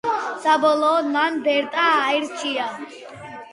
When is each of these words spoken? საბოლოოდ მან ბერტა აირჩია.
საბოლოოდ 0.45 1.09
მან 1.17 1.37
ბერტა 1.45 1.85
აირჩია. 2.07 2.69